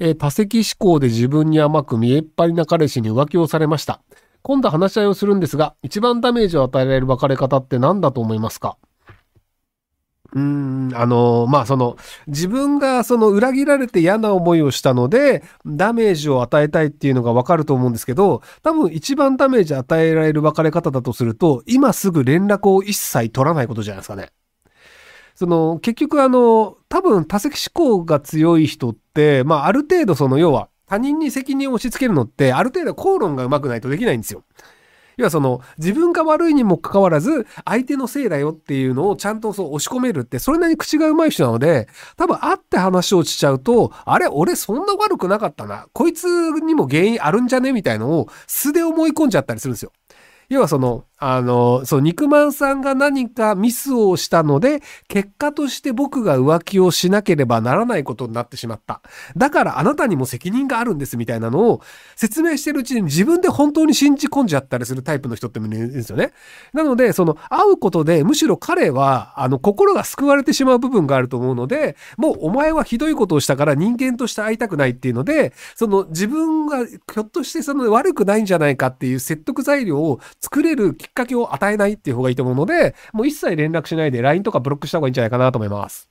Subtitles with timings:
[0.00, 4.00] えー、多席思考で自分に甘く見えっ張りな彼氏に浮気をされました。
[4.42, 8.76] 今度話し合いをするんですが、一番ダメージを与えられる別れ方って何だと思いますか？
[10.32, 11.96] うーん、あの、まあ、その、
[12.26, 24.30] 自分がその裏切られて嫌な思いをしたので、ダメージを与えたいっていうのがわかると思うんですけど、多分一番ダメージ与えられる別れ方だとすると、今すぐ連絡を一切取らないことじゃないですかね。
[25.34, 34.44] その、結局あの、多分多席思考が強い人って、まあ、ある程度その、要は、他人に責任を押し付けるのって、ある程度口論が上手くないとできないんですよ。
[35.16, 45.86] 要はその、自分が悪いにもかかわらず、相手のせいだよっていうのをちゃんとそう押し込めるって、それなりに口が上手い人なので、多分会って話をしちゃうと、あれ、俺そんな悪くなかったな。
[45.92, 46.26] こいつ
[46.60, 47.72] にも原因あるんじゃね？
[47.72, 49.92] みたいのを素で思い込んじゃったりするんですよ。
[50.48, 59.00] 要はその、あの、そう、肉まんさんが何かミスをしたので、結果として僕が浮気をしなければならないことになってしまった。
[59.36, 61.80] だからあなたにも責任があるんですみたいなのを
[62.16, 66.32] 説明してるうちに自分で本当に信じ込んじゃったりするタイプの人ってもいるんですよね。
[66.72, 86.08] なので、その、会うことで、むしろ彼は、あの、心が救われてしまう部分があると思うので、もうお前はひどいことをしたから人間として会いたくないっていうので、その自分がひょっとしてその悪くないんじゃないかっていう説得材料を作れるきっかけを与えないっていう方がいいと思うので、もう一切連絡しないで LINE とかブロックした方がいいんじゃないかなと思います。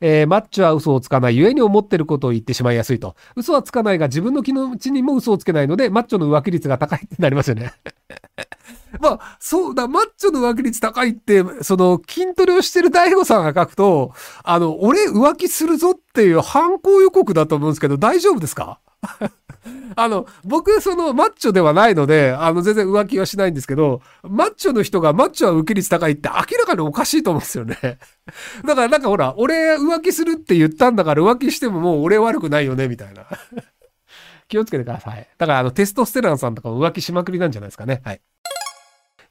[0.00, 3.14] えー、マッチョは嘘をつかない、故に思ってることを言ってしまいやすいと。
[3.34, 7.72] 嘘はつかないが自分の気持ちにも嘘をつけないので、マッチョの浮気率が高いってなりますよね。
[9.00, 18.80] まあ、そうだ、マッチョの浮気率高いって、その、筋トレをしてる大悟さんが書くと、あの、俺浮気するぞっていう犯行予告だと思うんですけど、大丈夫ですか？
[19.96, 27.76] あの、僕、その、マッチョではないので、あの、全然浮気はしないんですけど、マッチョの人がマッチョは受け率高いって明らかにおかしいと思うんですよね。
[28.64, 33.26] だからなんかほら、俺浮気するって言ったんだから浮気してももう俺悪くないよね、みたいな。
[34.48, 35.28] 気をつけてください。
[35.38, 38.02] だからあの、テストステランさんとかも浮気しまくりなんじゃないですかね。
[38.04, 38.20] はい。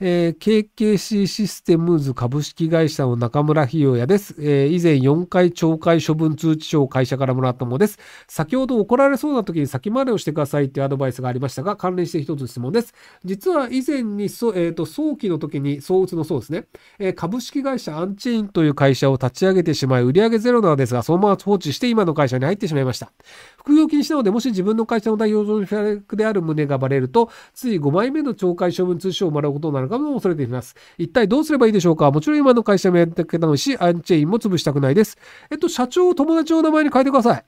[0.00, 4.34] えー、KKC システムズ株式会社の中村博也です。
[4.38, 7.98] えー、以前4回懲戒処分通知書を会社からもらったものです。
[8.28, 12.94] 先ほど怒られそうな時に先回りをしてくださいというアドバイスがありましたが、関連して一つ質問です。
[13.24, 16.66] 実は以前にそ、えーと、早期の時に、相打つのそうですね、
[16.98, 23.12] えー、株式会社アンチェインという会社を立ち上げてしまい、売上ゼロなのですが、そのまま放置して今の会社に入ってしまいました。
[23.58, 30.74] 副業禁止なので、もし自分の会社の代表取締役である旨がバレると、つい5枚目の懲戒処分通知書をもらうことになるかも恐れています。
[30.98, 32.10] 一体どうすればいいでしょうか？
[32.10, 35.18] もちろん今の会社もやってけたのし、アンチェインも潰したくないです。
[35.50, 37.44] えっと、社長を、友達の名前に変えてください。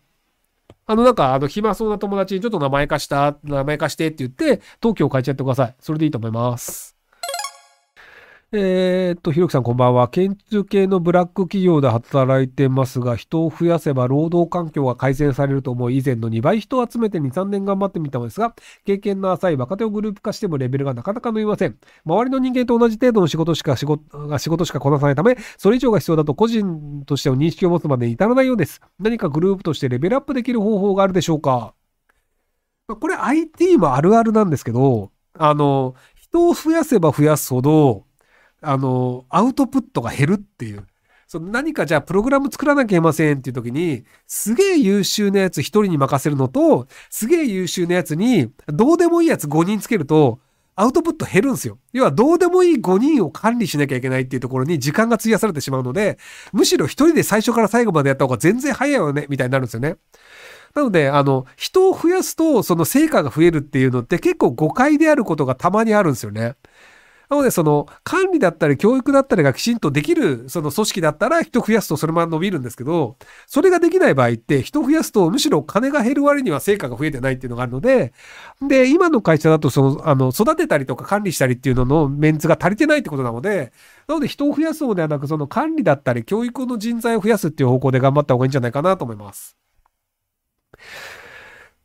[0.87, 5.75] あの、なんか、あの、暇そうな友達にちょっと名前貸した、名前貸してって言って、東京を変えちゃってください。
[5.81, 6.96] それでいいと思います。
[8.53, 10.07] えー、っと、ひろきさんこんばんは。
[10.07, 18.55] 建築系のブラック企業で働いてますが、人を増やせば労働環境が改善されると思い、以前の2倍人を集めて2、3年頑張ってみたのですが、
[18.85, 21.77] 経験の浅い若手をグループ化してもレベルがなかなか伸びません。
[22.05, 28.81] 周りの人間と同じ程度の仕事しか仕事、仕事しかこなさないため、それ以上が必要だと個人としての認識を持つまでに至らないようです。
[29.01, 31.75] 何かグループとしてレベルアップできる方法があるでしょうか？
[32.89, 38.06] これ IT もあるあるなんですけど、あの、人を増やせば増やすほど、
[38.63, 40.87] あの、アウトプットが減るっていう。
[41.27, 50.39] その何かじゃあプログラム作らなきゃいけませんっていう時に、すげえ優秀なやつ1人に任せるのと、すげえ優秀なやつに、どうでもいいやつ5人つけると、
[50.77, 51.79] アウトプット減るんですよ。
[51.93, 56.19] 要はどうでもいい5人を管理しなきゃいけないっていうところに時間が費やされてしまうので、
[56.53, 59.97] むしろ1人で最初から最後までやった方が全然早いよね、みたいになるんですよね。
[60.75, 66.57] なので、あの、人を増やすと、その成果が増えるっていうのって結構誤解であることがたまにあるんですよね。
[67.29, 73.17] なので、その、管理だったり教育だったりがきちんとできる、その組織だったら人増やすとそれまま伸びるんですけど、
[73.47, 78.13] それができない場合って、人増やすとむしろ金が減る割には成果が増えてないっていうのがあるので、
[78.63, 83.73] で、今の会社だと、その、あの、育てたりとか管理したりっていうののメンツが足りてないってことなので、
[84.07, 89.57] なので人を増やすのではなく、その管理だったり教育の人材を増やすっていう方向で頑張った方がいいんじゃないかなと思います。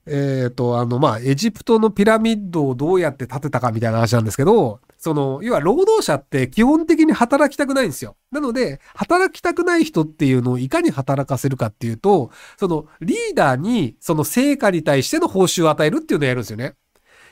[0.08, 8.18] えっ、ー、と、あの、まあ、エジプトのピラミッドをどうやって建てたかみたいな話なんですけど、その、要は労働者って基本的に働きたくないんですよ。
[8.32, 16.76] なので、働きたくない人っていうのをいかに働かせるかっていうと、その、リーダーにその成果に対しての報酬を与えるっていうのをやるんですよね。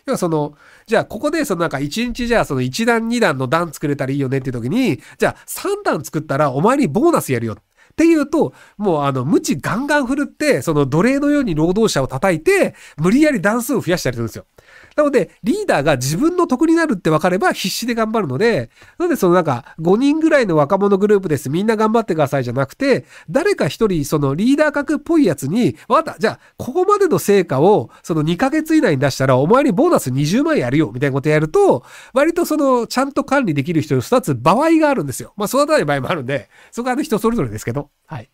[0.07, 0.55] 要はその、
[0.87, 7.53] じゃあここでそのなんか1日じゃあその1段2段の段作れたらいいよねっていう時に、じゃあ3段作ったらお前にボーナスやるよ。
[7.53, 7.61] って
[7.99, 14.45] ていうと、もうあの、無知ガンガン振るって、その奴隷のように労働者を叩いて、無理やり段数を増やしたりするんですよ。
[14.95, 21.49] なので、リーダーが自分の得になるって分かれば必死で頑張るので、なのでそのなんか5人ぐらいの若者グループです。
[21.49, 26.19] みんな頑張ってくださいじゃなくて、誰か一人そのリーダー格っぽいやつに、わかった。
[26.19, 35.33] じゃあ、ここまでの成果をその2ヶ月以内に出したら、お前にボーナス20万やるよ、みたいなことやると、割とその、ちゃんと管理できる人を育つ場合があるんですよ。
[35.35, 37.88] まあ、育たない場合もあるんで、そこは人それぞれですけど。
[38.05, 38.29] はい。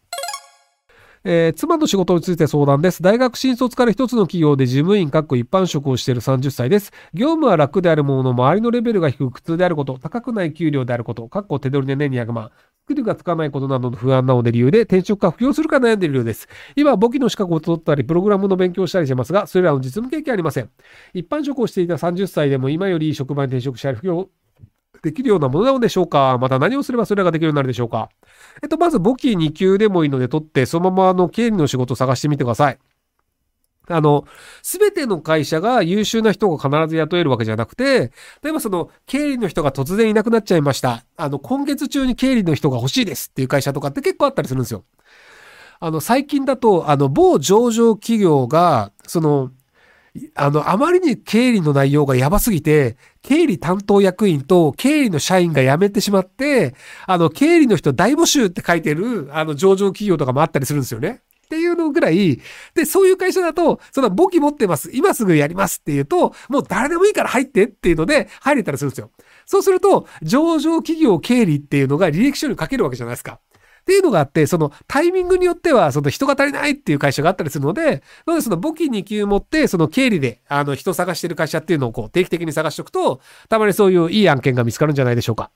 [1.28, 3.02] えー、妻の仕事について相談です。
[3.02, 6.92] 大学新卒から一つの企業で事務員、かっこ一般職をしている30歳です。
[7.16, 12.52] 業務は楽であるものの、周りのレベルが低く苦痛であること、高くない給料であること、かっこ手取りで年200万。
[12.88, 16.48] 作りがつかないことなどの不安なので理由で転職か不要するか悩んでいるようです。
[16.76, 20.70] 今、簿記の資格を取ったり、プログラムの勉強をしたりしてますが、それらの実務経験ありません。
[21.16, 24.30] 一般職をしていた30歳でも今よりいい職場に転職したり、不要
[25.06, 26.38] できるようなものなのでしょうか？
[26.40, 28.10] また何をすればそれができるようになるでしょうか？
[28.62, 32.80] えっと、まず簿記2級でもいいので取って、そのままあの経理の仕事を探してみてください。
[33.88, 34.26] あの、
[34.64, 38.12] すべての会社が優秀な人が必ず雇えるわけじゃなくて、
[38.42, 41.06] 例えばその、経理の人が突然いなくなっちゃいました。
[41.18, 44.86] あの、今月中に経理の人が欲しいですっていう会社とかって結構あったりするんですよ。
[45.80, 49.52] あの、最近だと、あの、某上場企業が、その、
[50.36, 56.76] あの、あまりに経理の内容がやばすぎて、経理担当役員と経理の社員が辞めてしまって、
[57.06, 61.22] あの、経理の人大募集って書いてる、あの、上場企業とかもあったりするんですよね。
[61.46, 62.42] っていうのぐらい、
[62.74, 64.90] で、そういう会社だと、その簿記持ってます。
[64.94, 69.12] 今すぐやりますっていうと、もう誰でもいいから入ってっていうので入れたりするんですよ。
[69.46, 73.40] そうすると、上場企業経理っていうのが履歴書に書けるわけじゃないですか。
[73.86, 85.52] っていうのがあって、そのタイミングによっては、その人が足りないっていう会社があったりするので、なのでその簿記2級持って、その経理で、あの、人探してる会社っていうのをこう、定期的に探しておくと、たまにそういういい案件が見つかるんじゃないでしょうか。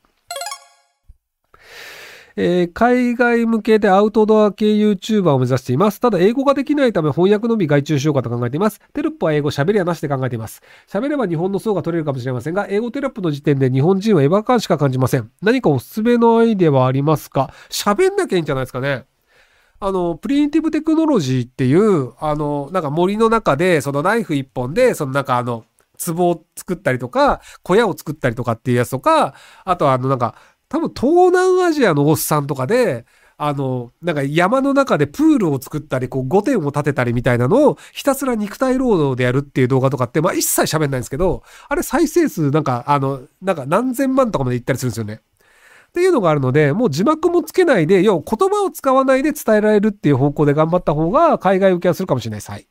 [2.36, 6.00] えー、海外向けでアウトドア系 YouTuber を目指しています。
[6.00, 8.80] ただ、英語ができないため翻訳のみ外注しようかと考えています。
[8.94, 10.62] テロップは英語、喋りはなしで考えています。
[10.88, 15.32] 喋れば日本の層が取れるかもしれませんが、英語テロップの時点で日本人はエヴァ感しか感じません。
[15.42, 17.54] 何かおすすめのアイデアはありますか？
[17.70, 19.06] 喋んなきゃいいんじゃないですかね。
[19.82, 25.64] あの、プリミティブテクノロジーっていう、あの、なんか森の中で、そのナイフ一本で、そのなんかあの、
[26.06, 30.36] 壺を作ったりとか、小屋を作ったりとかっていうやつとか、あとはあのなんか、
[30.70, 33.06] 多分東南アジアのおっさんとかで、
[33.38, 45.22] あの、なんか山の中でプールを作ったり、こう5点を建てたりみたいなのをひたすら肉体労働でやるっていう動画とかって、まあ一切喋んないんですけど、あれ再生数なんか、あの、なんか何千万とかまでいったりするんですよね。
[45.90, 52.52] っていうのがあるので、もう字幕もつけないで、要は言葉を使わないで伝えられるっていう方向で頑張った方が海外受けはするかもしれないです。
[52.52, 52.68] はい。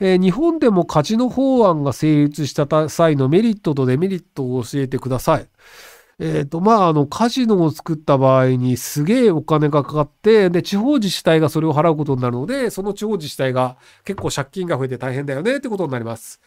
[0.00, 5.48] えー、日本でもカジノ法案が成立した際のメリットとデメリットを教えてください。
[6.18, 16.40] えっ、と、まあ、あの、カジノを作った場合にすげえお金がかかって、で、地方自治体がそれを払うことになるので、その地方自治体が結構借金が増えて大変だよねってことになります。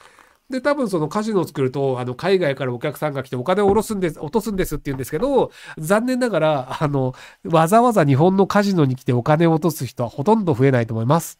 [0.49, 7.13] で、多分そのカジノを作ると、あの、海外からお客さんが来てお金を下ろすんです、落とすんですって言うんですけど、残念ながら、あの、
[7.43, 11.37] わざわざ日本のカジノに来てお金を落とす人はほとんど増えないと思います。